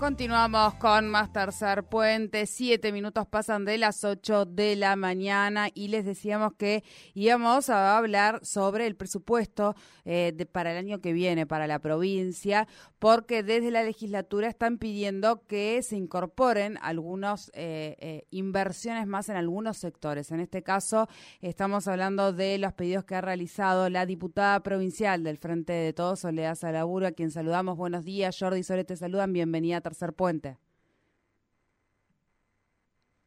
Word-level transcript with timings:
Continuamos 0.00 0.76
con 0.76 1.10
más 1.10 1.30
tercer 1.30 1.84
puente. 1.84 2.46
Siete 2.46 2.90
minutos 2.90 3.26
pasan 3.26 3.66
de 3.66 3.76
las 3.76 4.02
ocho 4.02 4.46
de 4.46 4.74
la 4.74 4.96
mañana 4.96 5.68
y 5.74 5.88
les 5.88 6.06
decíamos 6.06 6.54
que 6.54 6.82
íbamos 7.12 7.68
a 7.68 7.98
hablar 7.98 8.40
sobre 8.42 8.86
el 8.86 8.96
presupuesto 8.96 9.74
eh, 10.06 10.34
para 10.50 10.72
el 10.72 10.78
año 10.78 11.02
que 11.02 11.12
viene 11.12 11.46
para 11.46 11.66
la 11.66 11.80
provincia, 11.80 12.66
porque 12.98 13.42
desde 13.42 13.70
la 13.70 13.82
legislatura 13.82 14.48
están 14.48 14.78
pidiendo 14.78 15.46
que 15.46 15.82
se 15.82 15.96
incorporen 15.96 16.78
algunas 16.80 17.50
eh, 17.52 17.96
eh, 18.00 18.26
inversiones 18.30 19.06
más 19.06 19.28
en 19.28 19.36
algunos 19.36 19.76
sectores. 19.76 20.30
En 20.30 20.40
este 20.40 20.62
caso, 20.62 21.08
estamos 21.42 21.86
hablando 21.88 22.32
de 22.32 22.56
los 22.56 22.72
pedidos 22.72 23.04
que 23.04 23.16
ha 23.16 23.20
realizado 23.20 23.90
la 23.90 24.06
diputada 24.06 24.62
provincial 24.62 25.22
del 25.22 25.36
Frente 25.36 25.74
de 25.74 25.92
Todos, 25.92 26.20
Soledad 26.20 26.54
Salaburo, 26.54 27.06
a 27.06 27.12
quien 27.12 27.30
saludamos. 27.30 27.76
Buenos 27.76 28.06
días, 28.06 28.34
Jordi 28.40 28.62
Sole, 28.62 28.84
te 28.84 28.96
saludan. 28.96 29.34
Bienvenida 29.34 29.76
a 29.76 29.90
Tercer 30.00 30.14
Puente. 30.14 30.56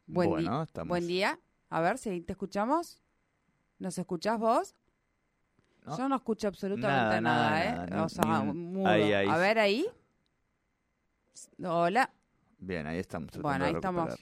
Buen, 0.06 0.28
bueno, 0.28 0.66
buen 0.86 1.06
día. 1.06 1.38
A 1.70 1.80
ver 1.80 1.98
si 1.98 2.20
te 2.20 2.32
escuchamos. 2.32 3.00
¿Nos 3.78 3.96
escuchás 3.96 4.40
vos? 4.40 4.74
Yo 5.96 6.08
no 6.08 6.16
escucho 6.16 6.48
absolutamente 6.48 7.20
nada, 7.20 7.86
¿eh? 7.86 8.00
o 8.00 8.08
sea, 8.08 8.42
mudo. 8.42 8.88
A 8.88 9.36
ver 9.36 9.58
ahí. 9.60 9.86
Hola. 11.62 12.10
Bien, 12.58 12.88
ahí 12.88 12.98
estamos. 12.98 13.30
Bueno, 13.38 13.66
ahí 13.66 13.74
estamos 13.74 14.18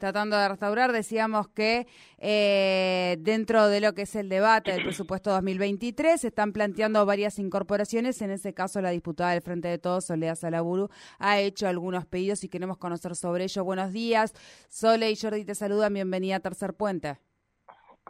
tratando 0.00 0.36
de 0.36 0.48
restaurar. 0.48 0.90
Decíamos 0.90 1.48
que 1.48 1.86
eh, 2.18 3.16
dentro 3.20 3.68
de 3.68 3.80
lo 3.80 3.94
que 3.94 4.02
es 4.02 4.16
el 4.16 4.28
debate 4.28 4.72
del 4.72 4.82
presupuesto 4.82 5.30
2023 5.30 6.20
se 6.20 6.26
están 6.26 6.52
planteando 6.52 7.06
varias 7.06 7.38
incorporaciones. 7.38 8.20
En 8.22 8.32
ese 8.32 8.52
caso, 8.52 8.80
la 8.80 8.90
diputada 8.90 9.30
del 9.30 9.42
Frente 9.42 9.68
de 9.68 9.78
Todos, 9.78 10.06
Soledad 10.06 10.34
Salaburu, 10.34 10.88
ha 11.20 11.38
hecho 11.38 11.68
algunos 11.68 12.04
pedidos 12.06 12.42
y 12.42 12.48
queremos 12.48 12.78
conocer 12.78 13.14
sobre 13.14 13.44
ello. 13.44 13.62
Buenos 13.62 13.92
días. 13.92 14.34
Sole 14.68 15.08
y 15.12 15.16
Jordi 15.16 15.44
te 15.44 15.54
saludan. 15.54 15.94
Bienvenida 15.94 16.36
a 16.36 16.40
Tercer 16.40 16.74
Puente. 16.74 17.29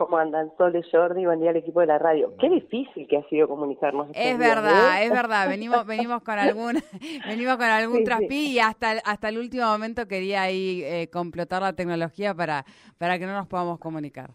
¿Cómo 0.01 0.17
andan? 0.17 0.51
Sole, 0.57 0.83
Jordi, 0.91 1.27
buen 1.27 1.41
día 1.41 1.51
al 1.51 1.57
equipo 1.57 1.81
de 1.81 1.87
la 1.87 1.99
radio. 1.99 2.33
Qué 2.41 2.49
difícil 2.49 3.07
que 3.07 3.19
ha 3.19 3.29
sido 3.29 3.47
comunicarnos. 3.47 4.09
Es 4.15 4.39
verdad, 4.39 5.03
¿eh? 5.03 5.05
es 5.05 5.11
verdad. 5.11 5.47
Venimos, 5.47 5.85
venimos 5.85 6.23
con 6.23 6.39
algún, 6.39 6.83
venimos 7.29 7.59
con 7.59 7.67
algún 7.67 8.03
y 8.31 8.59
hasta, 8.61 8.93
hasta 9.05 9.29
el 9.29 9.37
último 9.37 9.67
momento 9.67 10.09
quería 10.09 10.41
ahí 10.41 10.83
eh, 10.85 11.11
completar 11.13 11.61
la 11.61 11.75
tecnología 11.75 12.35
para, 12.35 12.65
para 12.97 13.19
que 13.19 13.27
no 13.27 13.35
nos 13.35 13.47
podamos 13.47 13.79
comunicar. 13.79 14.31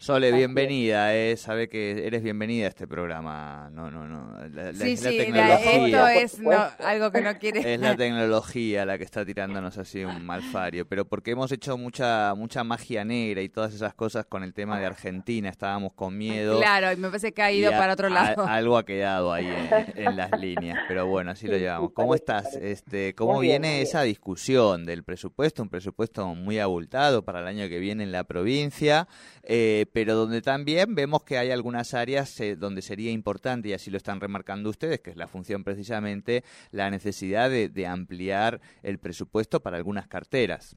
Sole, 0.00 0.30
bienvenida, 0.30 1.12
eh, 1.12 1.36
sabe 1.36 1.68
que 1.68 2.06
eres 2.06 2.22
bienvenida 2.22 2.66
a 2.66 2.68
este 2.68 2.86
programa. 2.86 3.68
No, 3.72 3.90
no, 3.90 4.06
no. 4.06 4.32
La, 4.54 4.72
sí, 4.72 4.96
sí, 4.96 5.18
esto 5.18 6.06
es 6.06 6.38
algo 6.78 7.10
que 7.10 7.20
no 7.20 7.36
quiere. 7.36 7.74
Es 7.74 7.80
la 7.80 7.96
tecnología 7.96 8.86
la 8.86 8.96
que 8.96 9.02
está 9.02 9.24
tirándonos 9.24 9.76
así 9.76 10.04
un 10.04 10.24
malfario, 10.24 10.86
pero 10.86 11.04
porque 11.04 11.32
hemos 11.32 11.50
hecho 11.50 11.76
mucha 11.76 12.32
mucha 12.36 12.62
magia 12.62 13.04
negra 13.04 13.42
y 13.42 13.48
todas 13.48 13.74
esas 13.74 13.92
cosas 13.92 14.24
con 14.24 14.44
el 14.44 14.54
tema 14.54 14.78
de 14.78 14.86
Argentina, 14.86 15.48
estábamos 15.48 15.92
con 15.94 16.16
miedo. 16.16 16.60
Claro, 16.60 16.92
y 16.92 16.96
me 16.96 17.08
parece 17.08 17.32
que 17.32 17.42
ha 17.42 17.50
ido 17.50 17.72
para 17.72 17.94
otro 17.94 18.08
lado. 18.08 18.46
algo 18.46 18.78
ha 18.78 18.86
quedado 18.86 19.32
ahí 19.32 19.48
en, 19.96 20.16
las 20.16 20.30
líneas, 20.38 20.78
pero 20.86 21.08
bueno, 21.08 21.32
así 21.32 21.48
lo 21.48 21.56
llevamos. 21.56 21.90
¿Cómo 21.92 22.14
estás? 22.14 22.54
Este, 22.54 23.16
¿Cómo 23.16 23.40
viene 23.40 23.82
esa 23.82 24.02
discusión 24.02 24.86
del 24.86 25.02
presupuesto? 25.02 25.60
Un 25.60 25.70
presupuesto 25.70 26.24
muy 26.36 26.60
abultado 26.60 27.24
para 27.24 27.40
el 27.40 27.48
año 27.48 27.68
que 27.68 27.80
viene 27.80 28.04
en 28.04 28.12
la 28.12 28.22
provincia. 28.22 29.08
Eh, 29.42 29.86
pero 29.92 30.14
donde 30.14 30.42
también 30.42 30.94
vemos 30.94 31.24
que 31.24 31.38
hay 31.38 31.50
algunas 31.50 31.94
áreas 31.94 32.40
eh, 32.40 32.56
donde 32.56 32.82
sería 32.82 33.10
importante, 33.10 33.68
y 33.68 33.72
así 33.72 33.90
lo 33.90 33.96
están 33.96 34.20
remarcando 34.20 34.70
ustedes, 34.70 35.00
que 35.00 35.10
es 35.10 35.16
la 35.16 35.26
función 35.26 35.64
precisamente, 35.64 36.42
la 36.70 36.90
necesidad 36.90 37.50
de, 37.50 37.86
ampliar 37.86 38.60
el 38.82 38.98
presupuesto 38.98 39.60
para 39.60 39.76
algunas 39.76 40.08
carteras. 40.08 40.76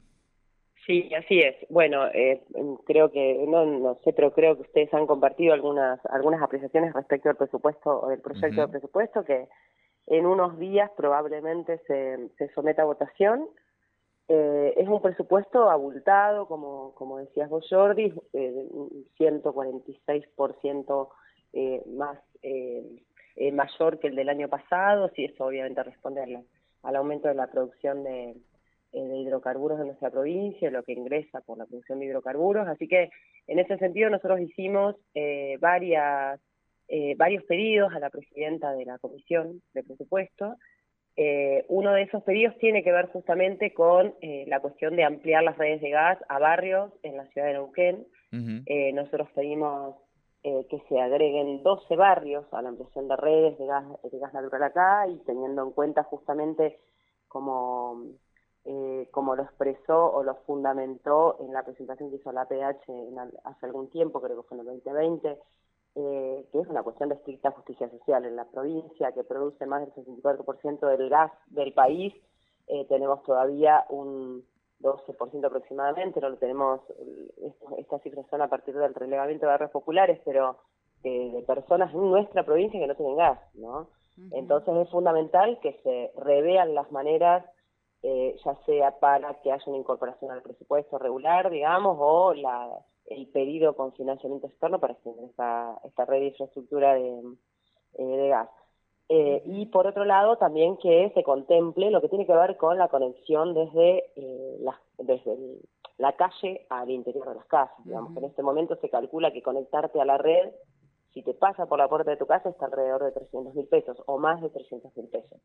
Sí, 0.86 1.10
así 1.14 1.40
es. 1.40 1.56
Bueno, 1.68 2.06
eh, 2.08 2.42
creo 2.86 3.12
que, 3.12 3.44
no, 3.46 3.64
no 3.66 3.98
sé, 4.04 4.12
pero 4.12 4.32
creo 4.32 4.56
que 4.56 4.62
ustedes 4.62 4.92
han 4.94 5.06
compartido 5.06 5.52
algunas, 5.52 6.00
algunas 6.06 6.42
apreciaciones 6.42 6.92
respecto 6.94 7.28
al 7.28 7.36
presupuesto 7.36 8.00
o 8.00 8.08
del 8.08 8.20
proyecto 8.20 8.62
de 8.62 8.68
presupuesto 8.68 9.24
que 9.24 9.46
en 10.06 10.26
unos 10.26 10.58
días 10.58 10.90
probablemente 10.96 11.78
se, 11.86 12.28
se 12.38 12.48
someta 12.54 12.82
a 12.82 12.86
votación. 12.86 13.48
Eh, 14.28 14.74
es 14.76 14.88
un 14.88 15.02
presupuesto 15.02 15.68
abultado, 15.68 16.46
como, 16.46 16.94
como 16.94 17.18
decías 17.18 17.50
vos, 17.50 17.66
Jordi, 17.68 18.12
eh, 18.32 18.68
146% 19.18 21.08
eh, 21.52 21.82
más 21.86 22.18
eh, 22.42 22.82
eh, 23.36 23.52
mayor 23.52 23.98
que 23.98 24.08
el 24.08 24.16
del 24.16 24.30
año 24.30 24.48
pasado, 24.48 25.10
si 25.14 25.24
eso 25.24 25.44
obviamente 25.44 25.82
responde 25.82 26.44
al 26.82 26.96
aumento 26.96 27.28
de 27.28 27.34
la 27.34 27.48
producción 27.48 28.04
de, 28.04 28.36
de 28.92 29.16
hidrocarburos 29.18 29.78
en 29.80 29.88
nuestra 29.88 30.10
provincia, 30.10 30.70
lo 30.70 30.82
que 30.82 30.92
ingresa 30.92 31.42
por 31.42 31.58
la 31.58 31.66
producción 31.66 31.98
de 31.98 32.06
hidrocarburos. 32.06 32.66
Así 32.68 32.88
que 32.88 33.10
en 33.46 33.58
ese 33.58 33.76
sentido 33.76 34.08
nosotros 34.08 34.40
hicimos 34.40 34.96
varias, 35.60 36.40
varios 37.16 37.44
pedidos 37.44 37.92
a 37.94 38.00
la 38.00 38.10
presidenta 38.10 38.72
de 38.72 38.84
la 38.86 38.98
Comisión 38.98 39.62
de 39.74 39.82
Presupuesto 39.82 40.56
eh, 41.16 41.64
uno 41.68 41.92
de 41.92 42.02
esos 42.02 42.22
pedidos 42.22 42.56
tiene 42.58 42.82
que 42.82 42.92
ver 42.92 43.06
justamente 43.08 43.74
con 43.74 44.14
eh, 44.20 44.44
la 44.48 44.60
cuestión 44.60 44.96
de 44.96 45.04
ampliar 45.04 45.42
las 45.42 45.58
redes 45.58 45.80
de 45.80 45.90
gas 45.90 46.18
a 46.28 46.38
barrios 46.38 46.92
en 47.02 47.16
la 47.16 47.26
ciudad 47.26 47.48
de 47.48 47.54
Neuquén. 47.54 48.06
eh, 48.66 48.92
nosotros 48.94 49.28
pedimos 49.34 49.96
eh, 50.42 50.66
que 50.70 50.80
se 50.88 51.00
agreguen 51.00 51.62
12 51.62 51.96
barrios 51.96 52.46
a 52.52 52.62
la 52.62 52.70
ampliación 52.70 53.08
de 53.08 53.16
redes 53.16 53.58
de 53.58 53.66
gas, 53.66 53.84
de 54.10 54.18
gas 54.18 54.32
natural 54.32 54.62
acá 54.62 55.06
y 55.06 55.18
teniendo 55.18 55.62
en 55.62 55.70
cuenta 55.70 56.02
justamente 56.02 56.80
como, 57.28 58.06
eh, 58.64 59.06
como 59.10 59.36
lo 59.36 59.42
expresó 59.42 60.12
o 60.12 60.22
lo 60.22 60.34
fundamentó 60.46 61.36
en 61.40 61.52
la 61.52 61.62
presentación 61.62 62.10
que 62.10 62.16
hizo 62.16 62.32
la 62.32 62.46
PH 62.46 62.90
hace 63.44 63.66
algún 63.66 63.90
tiempo, 63.90 64.20
creo 64.20 64.42
que 64.42 64.48
fue 64.48 64.56
en 64.56 64.60
el 64.60 64.66
2020, 64.66 65.38
eh, 65.94 66.46
que 66.50 66.60
es 66.60 66.66
una 66.68 66.82
cuestión 66.82 67.10
de 67.10 67.16
estricta 67.16 67.50
justicia 67.50 67.90
social. 67.90 68.24
En 68.24 68.36
la 68.36 68.46
provincia, 68.46 69.12
que 69.12 69.24
produce 69.24 69.66
más 69.66 69.82
del 69.82 70.06
64% 70.06 70.96
del 70.96 71.10
gas 71.10 71.30
del 71.48 71.74
país, 71.74 72.14
eh, 72.66 72.86
tenemos 72.88 73.22
todavía 73.24 73.84
un 73.90 74.42
12% 74.80 75.46
aproximadamente, 75.46 76.20
no 76.20 76.30
lo 76.30 76.38
tenemos, 76.38 76.80
estas 77.76 78.02
cifras 78.02 78.26
son 78.30 78.40
a 78.40 78.48
partir 78.48 78.74
del 78.74 78.94
relevamiento 78.94 79.44
de 79.44 79.52
barrios 79.52 79.70
populares, 79.70 80.18
pero 80.24 80.56
eh, 81.04 81.30
de 81.30 81.42
personas 81.42 81.92
en 81.92 82.10
nuestra 82.10 82.42
provincia 82.44 82.80
que 82.80 82.86
no 82.86 82.96
tienen 82.96 83.16
gas, 83.16 83.38
¿no? 83.54 83.88
Entonces 84.32 84.74
es 84.76 84.90
fundamental 84.90 85.58
que 85.60 85.74
se 85.82 86.12
revean 86.20 86.74
las 86.74 86.90
maneras, 86.90 87.44
ya 88.02 88.56
sea 88.66 88.98
para 88.98 89.40
que 89.42 89.52
haya 89.52 89.64
una 89.66 89.78
incorporación 89.78 90.30
al 90.30 90.42
presupuesto 90.42 90.98
regular, 90.98 91.50
digamos, 91.50 91.96
o 92.00 92.34
la 92.34 92.84
el 93.14 93.26
pedido 93.28 93.74
con 93.74 93.92
financiamiento 93.92 94.46
externo 94.46 94.80
para 94.80 94.94
extender 94.94 95.24
esta, 95.24 95.78
esta 95.84 96.04
red 96.04 96.20
de 96.20 96.26
infraestructura 96.28 96.94
de, 96.94 97.22
eh, 97.98 98.28
gas. 98.28 98.48
Eh, 99.08 99.42
y 99.44 99.66
por 99.66 99.86
otro 99.86 100.04
lado, 100.04 100.36
también 100.36 100.76
que 100.78 101.10
se 101.14 101.22
contemple 101.22 101.90
lo 101.90 102.00
que 102.00 102.08
tiene 102.08 102.26
que 102.26 102.32
ver 102.32 102.56
con 102.56 102.78
la 102.78 102.88
conexión 102.88 103.52
desde, 103.52 104.04
eh, 104.16 104.56
la, 104.60 104.80
desde 104.98 105.36
la 105.98 106.14
calle 106.14 106.66
al 106.70 106.90
interior 106.90 107.28
de 107.28 107.34
las 107.34 107.46
casas. 107.46 107.76
Digamos 107.84 108.12
que 108.12 108.20
en 108.20 108.24
este 108.26 108.42
momento 108.42 108.76
se 108.76 108.88
calcula 108.88 109.32
que 109.32 109.42
conectarte 109.42 110.00
a 110.00 110.04
la 110.04 110.18
red, 110.18 110.52
si 111.12 111.22
te 111.22 111.34
pasa 111.34 111.66
por 111.66 111.78
la 111.78 111.88
puerta 111.88 112.10
de 112.10 112.16
tu 112.16 112.26
casa, 112.26 112.48
está 112.48 112.66
alrededor 112.66 113.04
de 113.04 113.12
300 113.12 113.54
mil 113.54 113.66
pesos 113.66 114.02
o 114.06 114.18
más 114.18 114.40
de 114.40 114.48
300 114.48 114.96
mil 114.96 115.08
pesos. 115.08 115.40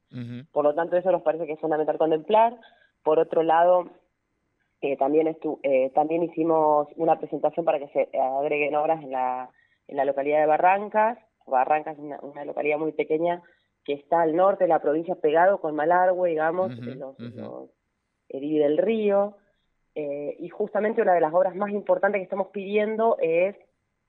Por 0.53 0.63
lo 0.63 0.73
tanto, 0.73 0.95
eso 0.95 1.11
nos 1.11 1.23
parece 1.23 1.45
que 1.45 1.53
es 1.53 1.59
fundamental 1.59 1.97
contemplar. 1.97 2.57
Por 3.03 3.19
otro 3.19 3.43
lado, 3.43 3.85
también, 4.97 5.35
eh, 5.63 5.91
también 5.95 6.23
hicimos 6.23 6.87
una 6.95 7.17
presentación 7.17 7.65
para 7.65 7.79
que 7.79 7.87
se 7.89 8.09
agreguen 8.17 8.75
obras 8.75 9.03
en 9.03 9.11
la, 9.11 9.49
en 9.87 9.97
la 9.97 10.05
localidad 10.05 10.39
de 10.39 10.45
Barrancas. 10.45 11.17
Barrancas 11.45 11.97
es 11.97 12.03
una, 12.21 12.45
localidad 12.45 12.77
muy 12.77 12.91
pequeña 12.91 13.41
que 13.83 13.93
está 13.93 14.21
al 14.21 14.35
norte 14.35 14.65
de 14.65 14.69
la 14.69 14.81
provincia, 14.81 15.15
pegado 15.15 15.59
con 15.59 15.75
Malargüe, 15.75 16.29
digamos, 16.29 16.71
en 16.71 16.99
los, 16.99 17.17
del 18.29 18.77
Río. 18.77 19.37
Eh, 19.95 20.35
y 20.39 20.49
justamente 20.49 21.01
una 21.01 21.13
de 21.13 21.21
las 21.21 21.33
obras 21.33 21.55
más 21.55 21.71
importantes 21.71 22.19
que 22.19 22.23
estamos 22.23 22.49
pidiendo 22.49 23.17
es 23.19 23.55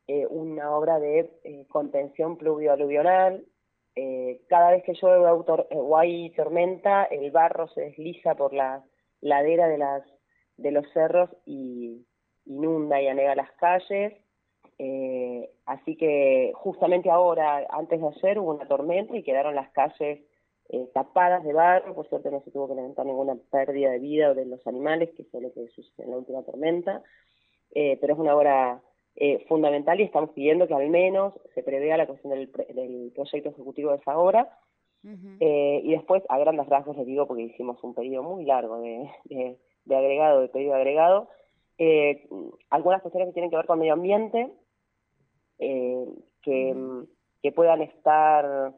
eh, 0.06 0.26
una 0.26 0.76
obra 0.76 0.98
de 0.98 1.30
contención 1.68 2.36
pluvio-aluvional 2.36 3.44
eh, 4.00 4.42
cada 4.48 4.70
vez 4.70 4.84
que 4.84 4.94
llueve 4.94 5.24
o 5.26 5.98
hay 5.98 6.30
tormenta, 6.30 7.02
el 7.06 7.32
barro 7.32 7.66
se 7.66 7.80
desliza 7.80 8.36
por 8.36 8.52
la 8.52 8.84
ladera 9.20 9.66
de, 9.66 9.76
las, 9.76 10.04
de 10.58 10.70
los 10.70 10.86
cerros 10.92 11.30
y 11.46 12.04
inunda 12.44 13.00
y 13.00 13.08
anega 13.08 13.34
las 13.34 13.50
calles. 13.52 14.12
Eh, 14.78 15.50
así 15.66 15.96
que 15.96 16.52
justamente 16.54 17.10
ahora, 17.10 17.66
antes 17.70 18.00
de 18.00 18.06
ayer, 18.06 18.38
hubo 18.38 18.54
una 18.54 18.68
tormenta 18.68 19.16
y 19.16 19.22
quedaron 19.22 19.54
las 19.54 19.70
calles 19.70 20.20
eh, 20.68 20.88
tapadas 20.92 21.42
de 21.44 21.52
barro. 21.52 21.94
Por 21.94 22.08
suerte 22.08 22.30
no 22.30 22.42
se 22.42 22.50
tuvo 22.50 22.68
que 22.68 22.74
lamentar 22.74 23.06
ninguna 23.06 23.36
pérdida 23.50 23.90
de 23.90 23.98
vida 23.98 24.30
o 24.30 24.34
de 24.34 24.44
los 24.44 24.64
animales, 24.66 25.10
que 25.16 25.24
fue 25.24 25.40
lo 25.40 25.52
que 25.52 25.66
sucedió 25.68 26.04
en 26.04 26.10
la 26.10 26.18
última 26.18 26.42
tormenta. 26.42 27.02
Eh, 27.74 27.98
pero 28.00 28.14
es 28.14 28.20
una 28.20 28.36
obra 28.36 28.82
eh, 29.16 29.44
fundamental 29.48 30.00
y 30.00 30.04
estamos 30.04 30.30
pidiendo 30.30 30.68
que 30.68 30.74
al 30.74 30.88
menos 30.90 31.34
se 31.54 31.62
prevea 31.62 31.96
la 31.96 32.06
cuestión 32.06 32.32
del, 32.32 32.50
del 32.52 33.12
proyecto 33.14 33.50
ejecutivo 33.50 33.90
de 33.90 33.96
esa 33.96 34.18
obra. 34.18 34.58
eh, 35.40 35.80
y 35.84 35.92
después, 35.92 36.22
a 36.28 36.38
grandes 36.38 36.66
rasgos, 36.66 36.96
les 36.96 37.06
digo, 37.06 37.26
porque 37.26 37.44
hicimos 37.44 37.82
un 37.82 37.94
pedido 37.94 38.22
muy 38.22 38.44
largo 38.44 38.80
de, 38.80 39.10
de, 39.24 39.58
de 39.88 39.96
agregado, 39.96 40.40
de 40.40 40.48
pedido 40.48 40.72
de 40.74 40.76
agregado, 40.76 41.28
eh, 41.78 42.28
algunas 42.70 43.02
cuestiones 43.02 43.28
que 43.28 43.34
tienen 43.34 43.50
que 43.50 43.56
ver 43.56 43.66
con 43.66 43.78
medio 43.78 43.94
ambiente, 43.94 44.52
eh, 45.58 46.06
que, 46.42 46.74
que, 47.42 47.52
puedan 47.52 47.82
estar 47.82 48.72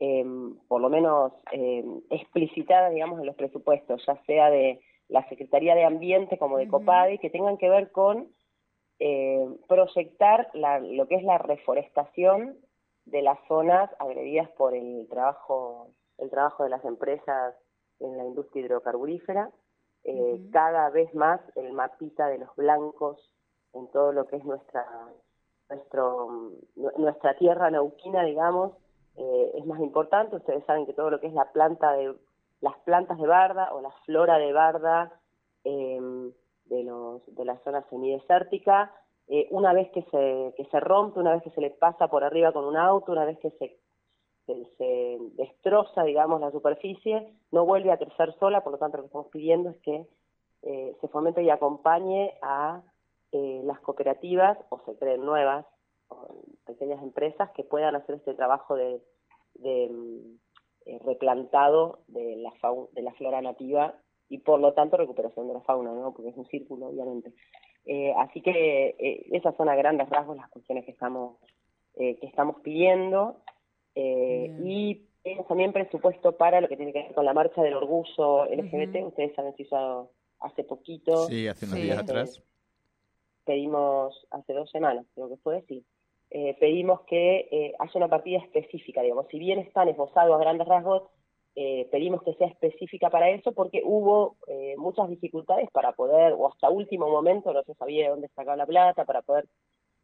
eh, 0.00 0.24
por 0.68 0.80
lo 0.80 0.90
menos 0.90 1.32
eh, 1.52 1.84
explicitadas, 2.10 2.92
digamos, 2.92 3.20
en 3.20 3.26
los 3.26 3.36
presupuestos, 3.36 4.04
ya 4.06 4.22
sea 4.24 4.50
de 4.50 4.80
la 5.08 5.26
Secretaría 5.28 5.74
de 5.74 5.84
Ambiente 5.84 6.38
como 6.38 6.58
de 6.58 6.64
uh 6.64 6.68
-huh. 6.68 6.70
COPADI, 6.72 7.18
que 7.18 7.30
tengan 7.30 7.56
que 7.56 7.70
ver 7.70 7.90
con 7.92 8.28
eh, 8.98 9.46
proyectar 9.68 10.48
la, 10.54 10.78
lo 10.80 11.06
que 11.06 11.16
es 11.16 11.22
la 11.22 11.38
reforestación 11.38 12.56
de 13.04 13.22
las 13.22 13.38
zonas 13.46 13.90
agredidas 13.98 14.50
por 14.52 14.74
el 14.74 15.06
trabajo, 15.08 15.88
el 16.18 16.30
trabajo 16.30 16.64
de 16.64 16.70
las 16.70 16.84
empresas 16.84 17.54
en 18.00 18.16
la 18.16 18.24
industria 18.24 18.64
hidrocarburífera. 18.64 19.50
Eh, 20.06 20.12
uh 20.12 20.38
-huh. 20.38 20.50
Cada 20.52 20.88
vez 20.90 21.12
más 21.14 21.40
el 21.56 21.72
mapita 21.72 22.28
de 22.28 22.38
los 22.38 22.54
blancos 22.54 23.18
en 23.72 23.90
todo 23.90 24.12
lo 24.12 24.26
que 24.26 24.36
es 24.36 24.44
nuestra 24.44 24.86
nuestro 25.68 26.52
nuestra 26.96 27.34
tierra 27.34 27.70
neuquina, 27.70 28.22
digamos, 28.22 28.72
eh, 29.16 29.50
es 29.54 29.66
más 29.66 29.80
importante. 29.80 30.36
Ustedes 30.36 30.64
saben 30.64 30.86
que 30.86 30.92
todo 30.92 31.10
lo 31.10 31.18
que 31.20 31.26
es 31.26 31.32
la 31.32 31.50
planta 31.52 31.92
de 31.92 32.14
las 32.60 32.76
plantas 32.84 33.18
de 33.18 33.26
barda 33.26 33.74
o 33.74 33.80
la 33.80 33.90
flora 34.04 34.38
de 34.38 34.52
barda 34.52 35.12
eh, 35.64 36.00
de 36.66 36.82
los 36.84 37.22
de 37.34 37.44
la 37.44 37.58
zona 37.64 37.82
semidesértica, 37.90 38.92
eh, 39.26 39.48
una 39.50 39.72
vez 39.72 39.90
que 39.90 40.02
se 40.02 40.54
que 40.56 40.64
se 40.70 40.80
rompe, 40.80 41.18
una 41.18 41.32
vez 41.32 41.42
que 41.42 41.50
se 41.50 41.60
le 41.60 41.70
pasa 41.70 42.06
por 42.06 42.22
arriba 42.22 42.52
con 42.52 42.64
un 42.64 42.76
auto, 42.76 43.10
una 43.10 43.24
vez 43.24 43.38
que 43.40 43.50
se 43.58 43.80
se, 44.46 45.18
destroza, 45.34 46.04
digamos, 46.04 46.40
la 46.40 46.50
superficie, 46.50 47.32
no 47.50 47.64
vuelve 47.64 47.90
a 47.90 47.98
crecer 47.98 48.34
sola, 48.38 48.62
por 48.62 48.72
lo 48.72 48.78
tanto 48.78 48.96
lo 48.96 49.04
que 49.04 49.08
estamos 49.08 49.28
pidiendo 49.28 49.70
es 49.70 49.78
que 49.78 50.06
eh, 50.62 50.96
se 51.00 51.08
fomente 51.08 51.42
y 51.42 51.50
acompañe 51.50 52.34
a 52.42 52.82
eh, 53.32 53.60
las 53.64 53.80
cooperativas 53.80 54.58
o 54.68 54.80
se 54.86 54.96
creen 54.96 55.24
nuevas 55.24 55.66
o 56.08 56.42
pequeñas 56.64 57.02
empresas 57.02 57.50
que 57.52 57.64
puedan 57.64 57.96
hacer 57.96 58.16
este 58.16 58.34
trabajo 58.34 58.76
de, 58.76 59.02
de 59.54 59.90
eh, 60.86 60.98
replantado 61.04 62.00
de 62.06 62.36
la, 62.36 62.52
fauna, 62.52 62.88
de 62.92 63.02
la 63.02 63.12
flora 63.14 63.42
nativa 63.42 63.94
y 64.28 64.38
por 64.38 64.60
lo 64.60 64.72
tanto 64.74 64.96
recuperación 64.96 65.48
de 65.48 65.54
la 65.54 65.60
fauna, 65.60 65.92
¿no? 65.92 66.12
porque 66.12 66.30
es 66.30 66.36
un 66.36 66.46
círculo 66.46 66.86
obviamente. 66.86 67.32
Eh, 67.84 68.12
así 68.18 68.40
que 68.40 68.96
esas 69.30 69.56
son 69.56 69.68
a 69.68 69.76
grandes 69.76 70.08
rasgos 70.08 70.36
las 70.36 70.50
cuestiones 70.50 70.84
que 70.84 70.90
estamos, 70.90 71.38
que 71.94 72.18
estamos 72.22 72.56
pidiendo 72.62 73.36
y 73.96 75.02
tenemos 75.22 75.46
también 75.48 75.72
presupuesto 75.72 76.36
para 76.36 76.60
lo 76.60 76.68
que 76.68 76.76
tiene 76.76 76.92
que 76.92 77.02
ver 77.02 77.14
con 77.14 77.24
la 77.24 77.32
marcha 77.32 77.62
del 77.62 77.74
orgullo 77.74 78.44
LGBT, 78.44 78.96
uh 78.96 78.98
-huh. 78.98 79.06
ustedes 79.08 79.34
saben 79.34 79.54
si 79.56 79.62
hizo 79.62 80.10
hace 80.40 80.64
poquito. 80.64 81.26
Sí, 81.26 81.48
hace 81.48 81.64
unos 81.64 81.78
sí. 81.78 81.84
días 81.84 81.98
atrás 81.98 82.42
pedimos 83.46 84.26
hace 84.30 84.52
dos 84.52 84.68
semanas, 84.70 85.06
creo 85.14 85.28
que 85.28 85.36
fue, 85.38 85.62
sí, 85.68 85.84
eh, 86.30 86.56
pedimos 86.60 87.00
que 87.02 87.48
eh, 87.50 87.72
haya 87.78 87.92
una 87.94 88.08
partida 88.08 88.38
específica, 88.38 89.00
digamos, 89.00 89.28
si 89.28 89.38
bien 89.38 89.60
están 89.60 89.88
esbozados 89.88 90.34
a 90.34 90.40
grandes 90.40 90.66
rasgos, 90.66 91.04
eh, 91.54 91.88
pedimos 91.90 92.22
que 92.22 92.34
sea 92.34 92.48
específica 92.48 93.08
para 93.08 93.30
eso 93.30 93.52
porque 93.52 93.80
hubo 93.82 94.36
eh, 94.46 94.74
muchas 94.76 95.08
dificultades 95.08 95.70
para 95.70 95.92
poder, 95.92 96.34
o 96.34 96.48
hasta 96.48 96.68
último 96.68 97.08
momento 97.08 97.52
no 97.54 97.62
se 97.62 97.74
sabía 97.74 98.04
de 98.04 98.10
dónde 98.10 98.28
sacar 98.34 98.58
la 98.58 98.66
plata 98.66 99.04
para 99.04 99.22
poder, 99.22 99.46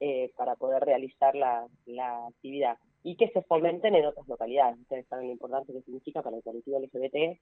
eh, 0.00 0.30
para 0.36 0.54
poder 0.54 0.82
realizar 0.84 1.34
la, 1.34 1.66
la 1.84 2.26
actividad 2.28 2.78
y 3.02 3.16
que 3.16 3.28
se 3.28 3.43
fomenten 3.43 3.94
en 3.94 4.06
otras 4.06 4.26
localidades. 4.28 4.78
Ustedes 4.78 5.06
saben 5.08 5.26
lo 5.26 5.32
importante 5.32 5.72
que 5.72 5.82
significa 5.82 6.22
para 6.22 6.37
el 6.37 6.43
colectivo 6.43 6.78
LGBT 6.78 7.38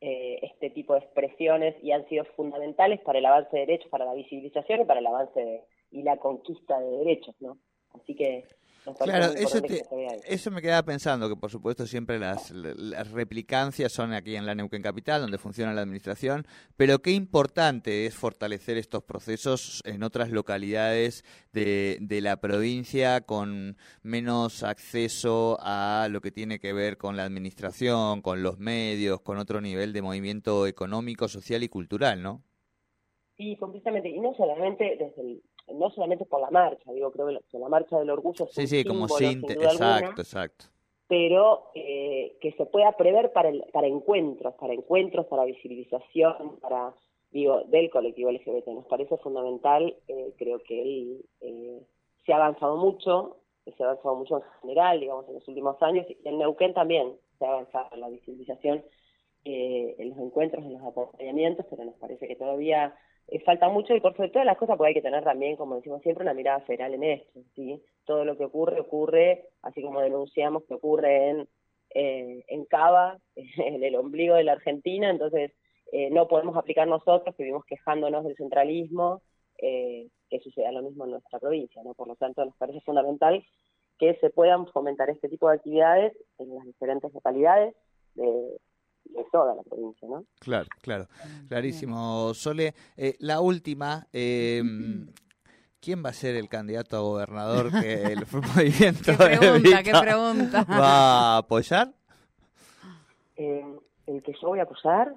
eh, 0.00 0.38
este 0.42 0.70
tipo 0.70 0.94
de 0.94 1.00
expresiones 1.00 1.74
y 1.82 1.90
han 1.90 2.08
sido 2.08 2.24
fundamentales 2.36 3.00
para 3.00 3.18
el 3.18 3.26
avance 3.26 3.50
de 3.52 3.66
derechos, 3.66 3.90
para 3.90 4.04
la 4.04 4.14
visibilización 4.14 4.82
y 4.82 4.84
para 4.84 5.00
el 5.00 5.06
avance 5.06 5.40
de, 5.40 5.64
y 5.90 6.02
la 6.02 6.18
conquista 6.18 6.78
de 6.78 6.98
derechos, 6.98 7.34
¿no? 7.40 7.58
Así 7.94 8.14
que 8.14 8.44
Claro, 8.98 9.32
eso, 9.34 9.60
te, 9.60 9.82
eso 10.26 10.50
me 10.50 10.62
quedaba 10.62 10.82
pensando, 10.82 11.28
que 11.28 11.36
por 11.36 11.50
supuesto 11.50 11.86
siempre 11.86 12.18
las, 12.18 12.50
las, 12.50 13.10
replicancias 13.10 13.92
son 13.92 14.12
aquí 14.12 14.36
en 14.36 14.46
la 14.46 14.54
Neuquén 14.54 14.82
Capital, 14.82 15.20
donde 15.20 15.38
funciona 15.38 15.74
la 15.74 15.82
administración, 15.82 16.46
pero 16.76 17.00
qué 17.00 17.10
importante 17.10 18.06
es 18.06 18.14
fortalecer 18.14 18.78
estos 18.78 19.02
procesos 19.02 19.82
en 19.84 20.02
otras 20.02 20.30
localidades 20.30 21.24
de, 21.52 21.98
de 22.00 22.20
la 22.20 22.38
provincia 22.38 23.20
con 23.22 23.76
menos 24.02 24.62
acceso 24.62 25.58
a 25.60 26.08
lo 26.10 26.20
que 26.20 26.30
tiene 26.30 26.58
que 26.58 26.72
ver 26.72 26.96
con 26.96 27.16
la 27.16 27.24
administración, 27.24 28.22
con 28.22 28.42
los 28.42 28.58
medios, 28.58 29.20
con 29.20 29.38
otro 29.38 29.60
nivel 29.60 29.92
de 29.92 30.02
movimiento 30.02 30.66
económico, 30.66 31.28
social 31.28 31.62
y 31.62 31.68
cultural, 31.68 32.22
¿no? 32.22 32.42
Sí, 33.36 33.56
completamente, 33.56 34.08
y 34.08 34.18
no 34.18 34.34
solamente 34.34 34.96
desde 34.98 35.20
el 35.20 35.42
no 35.74 35.90
solamente 35.90 36.24
por 36.24 36.40
la 36.40 36.50
marcha, 36.50 36.92
digo, 36.92 37.10
creo 37.10 37.26
que 37.26 37.58
la 37.58 37.68
marcha 37.68 37.98
del 37.98 38.10
orgullo 38.10 38.44
es 38.44 38.52
sí, 38.52 38.60
un 38.62 38.66
sí, 38.68 38.76
símbolo, 38.82 38.94
como 38.94 39.08
sinte, 39.08 39.52
exacto, 39.54 39.84
alguna, 39.84 40.14
exacto. 40.16 40.64
Pero 41.06 41.70
eh, 41.74 42.36
que 42.40 42.52
se 42.52 42.66
pueda 42.66 42.92
prever 42.92 43.32
para, 43.32 43.48
el, 43.48 43.64
para 43.72 43.86
encuentros, 43.86 44.54
para 44.54 44.74
encuentros, 44.74 45.26
para 45.26 45.44
visibilización, 45.44 46.58
para, 46.60 46.94
digo, 47.30 47.62
del 47.68 47.90
colectivo 47.90 48.30
LGBT. 48.30 48.66
Nos 48.68 48.86
parece 48.86 49.16
fundamental, 49.18 49.96
eh, 50.06 50.34
creo 50.36 50.58
que 50.62 50.82
él 50.82 51.24
eh, 51.40 51.80
se 52.26 52.32
ha 52.32 52.36
avanzado 52.36 52.76
mucho, 52.76 53.38
se 53.64 53.82
ha 53.82 53.86
avanzado 53.86 54.16
mucho 54.16 54.36
en 54.36 54.42
general, 54.60 55.00
digamos, 55.00 55.26
en 55.28 55.34
los 55.34 55.48
últimos 55.48 55.82
años, 55.82 56.06
y 56.08 56.28
en 56.28 56.38
Neuquén 56.38 56.74
también 56.74 57.16
se 57.38 57.46
ha 57.46 57.50
avanzado 57.50 57.88
en 57.92 58.00
la 58.00 58.08
visibilización, 58.08 58.84
eh, 59.44 59.94
en 59.98 60.10
los 60.10 60.18
encuentros, 60.18 60.64
en 60.64 60.74
los 60.74 60.82
acompañamientos, 60.82 61.64
pero 61.70 61.84
nos 61.84 61.94
parece 61.94 62.28
que 62.28 62.36
todavía 62.36 62.94
eh, 63.28 63.40
falta 63.40 63.68
mucho 63.68 63.94
y 63.94 64.00
por 64.00 64.16
sobre 64.16 64.30
todas 64.30 64.46
las 64.46 64.56
cosas 64.56 64.76
porque 64.76 64.88
hay 64.88 64.94
que 64.94 65.02
tener 65.02 65.22
también, 65.22 65.56
como 65.56 65.76
decimos 65.76 66.02
siempre, 66.02 66.22
una 66.22 66.34
mirada 66.34 66.60
federal 66.60 66.94
en 66.94 67.04
esto, 67.04 67.40
¿sí? 67.54 67.82
Todo 68.04 68.24
lo 68.24 68.36
que 68.38 68.44
ocurre, 68.44 68.80
ocurre, 68.80 69.48
así 69.62 69.82
como 69.82 70.00
denunciamos 70.00 70.64
que 70.64 70.74
ocurre 70.74 71.30
en, 71.30 71.48
eh, 71.90 72.44
en 72.48 72.64
Cava, 72.64 73.18
en 73.36 73.84
el 73.84 73.96
ombligo 73.96 74.34
de 74.34 74.44
la 74.44 74.52
Argentina, 74.52 75.10
entonces 75.10 75.52
eh, 75.92 76.10
no 76.10 76.26
podemos 76.26 76.56
aplicar 76.56 76.88
nosotros, 76.88 77.34
que 77.36 77.42
vivimos 77.42 77.64
quejándonos 77.66 78.24
del 78.24 78.36
centralismo, 78.36 79.22
eh, 79.58 80.08
que 80.30 80.40
suceda 80.40 80.72
lo 80.72 80.82
mismo 80.82 81.04
en 81.04 81.12
nuestra 81.12 81.38
provincia, 81.38 81.82
¿no? 81.82 81.94
Por 81.94 82.08
lo 82.08 82.16
tanto, 82.16 82.44
nos 82.44 82.56
parece 82.56 82.80
fundamental 82.80 83.44
que 83.98 84.14
se 84.16 84.30
puedan 84.30 84.66
fomentar 84.68 85.10
este 85.10 85.28
tipo 85.28 85.48
de 85.48 85.56
actividades 85.56 86.16
en 86.38 86.54
las 86.54 86.64
diferentes 86.64 87.12
localidades 87.12 87.74
de, 88.14 88.58
de 89.14 89.24
toda 89.32 89.54
la 89.54 89.62
provincia, 89.62 90.08
¿no? 90.08 90.24
Claro, 90.40 90.68
claro, 90.80 91.08
clarísimo. 91.48 92.32
Sole, 92.34 92.74
eh, 92.96 93.16
la 93.18 93.40
última, 93.40 94.06
eh, 94.12 94.62
¿quién 95.80 96.04
va 96.04 96.10
a 96.10 96.14
ser 96.14 96.36
el 96.36 96.48
candidato 96.48 96.96
a 96.96 97.00
gobernador 97.00 97.70
que 97.80 98.12
el 98.12 98.26
movimiento 98.32 99.12
¿Qué 99.16 99.38
pregunta, 99.38 99.82
qué 99.82 99.92
pregunta? 99.92 100.64
va 100.68 101.34
a 101.34 101.36
apoyar? 101.38 101.92
Eh, 103.36 103.64
el 104.06 104.22
que 104.22 104.32
yo 104.40 104.48
voy 104.48 104.60
a 104.60 104.62
apoyar. 104.64 105.14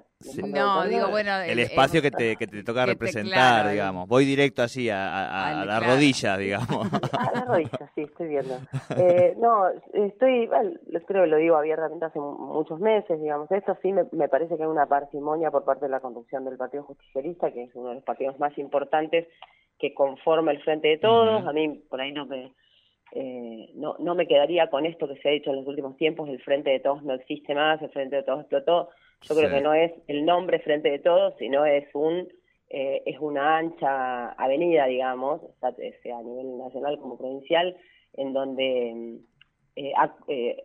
No, 0.48 0.84
digo, 0.86 1.08
bueno. 1.08 1.40
El, 1.40 1.50
el 1.50 1.58
espacio 1.60 1.98
el, 1.98 2.02
que, 2.02 2.10
te, 2.10 2.36
que 2.36 2.46
te 2.46 2.62
toca 2.62 2.84
que 2.84 2.92
representar, 2.92 3.24
te, 3.24 3.34
claro, 3.34 3.70
digamos. 3.70 4.08
Voy 4.08 4.24
directo 4.24 4.62
así 4.62 4.88
a, 4.90 5.08
a, 5.08 5.48
a 5.48 5.54
la 5.54 5.78
claro. 5.78 5.94
rodilla, 5.94 6.36
digamos. 6.36 6.88
A 7.12 7.32
la 7.32 7.44
rodilla, 7.44 7.90
sí, 7.94 8.02
estoy 8.02 8.28
viendo. 8.28 8.58
Eh, 8.96 9.34
no, 9.38 9.68
estoy, 9.92 10.46
bueno, 10.46 10.72
creo 11.06 11.24
que 11.24 11.30
lo 11.30 11.36
digo 11.36 11.56
abiertamente 11.56 12.04
hace 12.04 12.20
muchos 12.20 12.78
meses, 12.78 13.20
digamos. 13.20 13.50
Esto 13.50 13.76
sí 13.82 13.92
me, 13.92 14.04
me, 14.12 14.28
parece 14.28 14.56
que 14.56 14.62
hay 14.62 14.68
una 14.68 14.86
parsimonia 14.86 15.50
por 15.50 15.64
parte 15.64 15.86
de 15.86 15.90
la 15.90 16.00
conducción 16.00 16.44
del 16.44 16.56
Partido 16.56 16.84
Justicialista, 16.84 17.50
que 17.52 17.64
es 17.64 17.74
uno 17.74 17.88
de 17.90 17.94
los 17.96 18.04
partidos 18.04 18.38
más 18.38 18.56
importantes 18.58 19.26
que 19.78 19.94
conforma 19.94 20.52
el 20.52 20.62
Frente 20.62 20.88
de 20.88 20.98
Todos. 20.98 21.42
Uh 21.42 21.46
-huh. 21.46 21.50
A 21.50 21.52
mí, 21.52 21.82
por 21.88 22.00
ahí 22.00 22.12
no 22.12 22.26
me 22.26 22.52
eh, 23.14 23.70
no, 23.74 23.96
no 23.98 24.14
me 24.14 24.26
quedaría 24.26 24.68
con 24.70 24.86
esto 24.86 25.06
que 25.06 25.16
se 25.16 25.28
ha 25.28 25.32
dicho 25.32 25.50
en 25.50 25.56
los 25.56 25.66
últimos 25.66 25.96
tiempos, 25.98 26.28
el 26.30 26.40
Frente 26.42 26.70
de 26.70 26.80
Todos 26.80 27.02
no 27.02 27.12
existe 27.12 27.54
más, 27.54 27.80
el 27.82 27.90
Frente 27.90 28.16
de 28.16 28.22
Todos 28.22 28.40
explotó. 28.40 28.88
Yo 29.22 29.34
sí. 29.34 29.40
creo 29.40 29.50
que 29.50 29.60
no 29.60 29.74
es 29.74 29.92
el 30.08 30.24
nombre 30.24 30.60
Frente 30.60 30.90
de 30.90 30.98
Todos, 30.98 31.34
sino 31.38 31.64
es 31.64 31.86
un 31.94 32.28
eh, 32.74 33.02
es 33.04 33.18
una 33.20 33.58
ancha 33.58 34.30
avenida, 34.32 34.86
digamos, 34.86 35.42
sea 36.02 36.18
a 36.18 36.22
nivel 36.22 36.56
nacional 36.56 36.98
como 36.98 37.18
provincial, 37.18 37.76
en 38.14 38.32
donde 38.32 39.18
eh, 39.76 39.92
eh, 40.28 40.64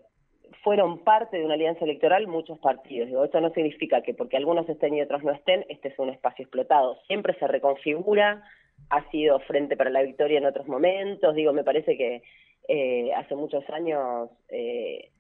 fueron 0.64 1.04
parte 1.04 1.38
de 1.38 1.46
una 1.46 1.56
alianza 1.56 1.84
electoral 1.84 2.28
muchos 2.28 2.60
partidos. 2.60 3.08
Digo, 3.08 3.26
eso 3.26 3.42
no 3.42 3.52
significa 3.52 4.02
que 4.02 4.14
porque 4.14 4.38
algunos 4.38 4.68
estén 4.70 4.94
y 4.94 5.02
otros 5.02 5.24
no 5.24 5.32
estén, 5.32 5.66
este 5.70 5.90
es 5.90 6.00
un 6.00 6.10
espacio 6.10 6.44
explotado. 6.44 6.98
Siempre 7.08 7.38
se 7.40 7.48
reconfigura, 7.48 8.44
ha 8.90 9.10
sido 9.12 9.40
frente 9.42 9.76
para 9.76 9.90
la 9.90 10.02
victoria 10.02 10.38
en 10.38 10.46
otros 10.46 10.68
momentos. 10.68 11.36
Digo, 11.36 11.54
me 11.54 11.64
parece 11.64 11.98
que 11.98 12.22
eh, 12.68 13.14
hace 13.14 13.36
muchos 13.36 13.70
años, 13.70 14.30
eh, 14.50 15.12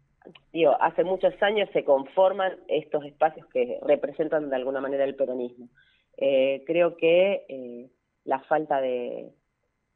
digo, 0.51 0.75
hace 0.79 1.03
muchos 1.03 1.34
años 1.41 1.69
se 1.74 1.84
conforman 1.84 2.53
estos 2.67 3.05
espacios 3.05 3.46
que 3.48 3.79
representan 3.84 4.50
de 4.50 4.55
alguna 4.55 4.81
manera 4.81 5.03
el 5.03 5.15
peronismo. 5.15 5.69
Eh, 6.17 6.63
creo 6.65 6.98
que 6.98 7.46
eh, 7.48 7.89
la 8.24 8.39
falta 8.41 8.81
de 8.81 9.31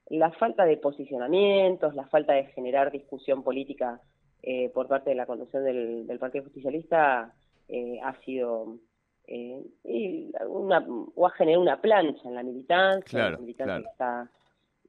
la 0.08 0.32
falta 0.32 0.66
de 0.66 0.78
posicionamientos, 0.78 1.96
la 1.96 2.08
falta 2.08 2.34
de 2.34 2.46
generar 2.48 2.92
discusión 2.92 3.44
política 3.44 4.02
eh, 4.44 4.70
por 4.70 4.88
parte 4.88 5.12
de 5.12 5.16
la 5.16 5.26
conducción 5.26 5.64
del, 5.64 6.06
del 6.06 6.20
Partido 6.20 6.44
Justicialista 6.44 7.34
eh, 7.70 8.00
ha 8.04 8.20
sido 8.26 8.78
eh, 9.28 9.64
una, 10.48 10.86
o 11.16 11.28
ha 11.28 11.32
generado 11.32 11.62
una 11.62 11.80
plancha 11.80 12.28
en 12.28 12.36
la 12.36 12.44
militancia, 12.44 13.30
la 13.30 13.38
militancia 13.38 13.78
que 13.78 13.90
está 13.90 14.32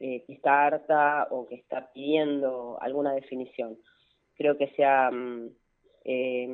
eh, 0.00 0.24
que 0.26 0.32
está 0.32 0.66
harta 0.66 1.28
o 1.30 1.46
que 1.46 1.54
está 1.54 1.92
pidiendo 1.92 2.76
alguna 2.80 3.12
definición. 3.12 3.78
Creo 4.42 4.58
que 4.58 4.66
se 4.74 4.84
ha, 4.84 5.08
mm, 5.08 5.50
eh, 6.04 6.48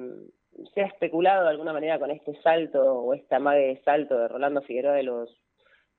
se 0.75 0.83
ha 0.83 0.87
especulado 0.87 1.45
de 1.45 1.50
alguna 1.50 1.73
manera 1.73 1.99
con 1.99 2.11
este 2.11 2.35
salto 2.42 2.83
o 2.83 3.14
esta 3.14 3.37
amague 3.37 3.66
de 3.68 3.83
salto 3.83 4.18
de 4.18 4.28
Rolando 4.28 4.61
Figueroa 4.61 4.92
de 4.92 5.04
los 5.04 5.30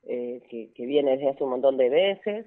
eh, 0.04 0.44
que, 0.52 0.72
que 0.76 0.86
viene 0.86 1.18
desde 1.18 1.30
hace 1.30 1.44
un 1.44 1.50
montón 1.50 1.78
de 1.78 1.90
veces, 1.90 2.46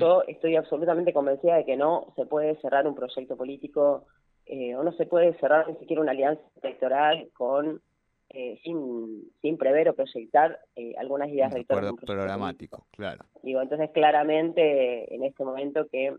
yo 0.00 0.22
estoy 0.26 0.56
absolutamente 0.56 1.12
convencida 1.12 1.56
de 1.56 1.66
que 1.66 1.76
no 1.76 2.12
se 2.16 2.24
puede 2.24 2.56
cerrar 2.62 2.86
un 2.86 2.94
proyecto 2.94 3.36
político 3.36 4.06
eh, 4.46 4.74
o 4.74 4.82
no 4.82 4.92
se 4.92 5.04
puede 5.04 5.38
cerrar 5.38 5.68
ni 5.68 5.76
siquiera 5.76 6.00
una 6.00 6.12
alianza 6.12 6.42
electoral 6.62 7.28
con 7.34 7.82
eh, 8.30 8.58
sin, 8.64 9.30
sin 9.40 9.56
prever 9.56 9.88
o 9.88 9.94
proyectar 9.94 10.58
eh, 10.74 10.94
algunas 10.98 11.28
ideas 11.28 11.54
acuerdo 11.54 11.94
programático, 11.96 12.86
claro. 12.90 13.24
Digo, 13.42 13.60
entonces 13.60 13.90
claramente 13.90 15.14
en 15.14 15.22
este 15.22 15.44
momento 15.44 15.86
que 15.88 16.14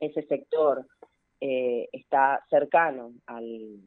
ese 0.00 0.22
sector 0.22 0.86
eh, 1.40 1.88
está 1.92 2.42
cercano 2.48 3.12
al, 3.26 3.80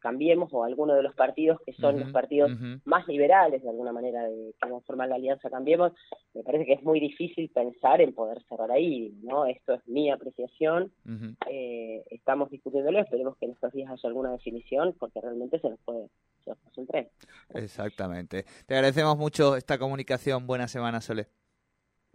Cambiemos 0.00 0.52
o 0.52 0.64
alguno 0.64 0.94
de 0.94 1.02
los 1.02 1.14
partidos 1.14 1.60
que 1.64 1.72
son 1.72 1.94
uh 1.94 1.98
-huh, 1.98 2.04
los 2.04 2.12
partidos 2.12 2.52
uh 2.52 2.54
-huh. 2.54 2.80
más 2.84 3.06
liberales 3.06 3.62
de 3.62 3.68
alguna 3.68 3.92
manera 3.92 4.22
de 4.24 4.54
que 4.60 4.68
conforman 4.68 5.10
la 5.10 5.16
alianza 5.16 5.50
Cambiemos, 5.50 5.92
me 6.34 6.42
parece 6.42 6.64
que 6.64 6.72
es 6.74 6.82
muy 6.82 7.00
difícil 7.00 7.50
pensar 7.50 8.00
en 8.00 8.14
poder 8.14 8.42
cerrar 8.48 8.70
ahí, 8.70 9.12
¿no? 9.22 9.46
Esto 9.46 9.74
es 9.74 9.86
mi 9.86 10.10
apreciación, 10.10 10.92
uh 11.04 11.10
-huh. 11.10 11.36
eh, 11.50 12.04
estamos 12.10 12.50
discutiéndolo, 12.50 13.00
esperemos 13.00 13.36
que 13.36 13.46
en 13.46 13.52
estos 13.52 13.72
días 13.72 13.90
haya 13.90 14.08
alguna 14.08 14.32
definición, 14.32 14.94
porque 14.98 15.20
realmente 15.20 15.58
se 15.58 15.68
nos 15.68 15.80
puede, 15.80 16.08
se 16.44 16.50
nos 16.50 16.58
pasa 16.58 16.80
un 16.80 16.86
tren. 16.86 17.08
Exactamente. 17.54 18.44
Te 18.66 18.74
agradecemos 18.74 19.18
mucho 19.18 19.56
esta 19.56 19.78
comunicación, 19.78 20.46
buena 20.46 20.68
semana 20.68 21.00
Sole. 21.00 21.26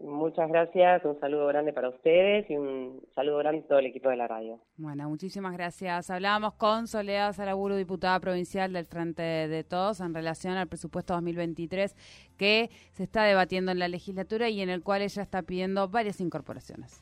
Muchas 0.03 0.49
gracias, 0.49 1.05
un 1.05 1.17
saludo 1.21 1.47
grande 1.47 1.71
para 1.71 1.87
ustedes 1.87 2.49
y 2.49 2.57
un 2.57 3.01
saludo 3.15 3.37
grande 3.37 3.61
a 3.61 3.67
todo 3.67 3.79
el 3.79 3.85
equipo 3.85 4.09
de 4.09 4.17
la 4.17 4.27
radio. 4.27 4.59
Bueno, 4.75 5.07
muchísimas 5.07 5.53
gracias. 5.53 6.09
Hablábamos 6.09 6.55
con 6.55 6.87
Soledad 6.87 7.31
Saraburu, 7.31 7.75
diputada 7.75 8.19
provincial 8.19 8.73
del 8.73 8.85
Frente 8.85 9.21
de 9.21 9.63
Todos, 9.63 10.01
en 10.01 10.13
relación 10.13 10.57
al 10.57 10.67
presupuesto 10.67 11.13
2023 11.13 11.95
que 12.37 12.69
se 12.91 13.03
está 13.03 13.23
debatiendo 13.23 13.71
en 13.71 13.79
la 13.79 13.87
legislatura 13.87 14.49
y 14.49 14.61
en 14.61 14.69
el 14.69 14.83
cual 14.83 15.03
ella 15.03 15.23
está 15.23 15.41
pidiendo 15.41 15.87
varias 15.87 16.19
incorporaciones. 16.19 17.01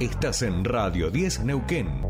Estás 0.00 0.42
en 0.42 0.64
Radio 0.64 1.10
10 1.10 1.44
Neuquén. 1.44 2.08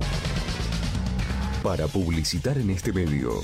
Para 1.63 1.87
publicitar 1.89 2.57
en 2.57 2.71
este 2.71 2.91
medio, 2.91 3.43